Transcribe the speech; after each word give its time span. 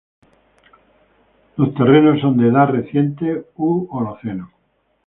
Los 1.57 1.75
terrenos 1.75 2.21
son 2.21 2.35
de 2.37 2.47
edad 2.47 2.69
reciente 2.69 3.45
u 3.57 3.87
Holoceno. 3.91 4.51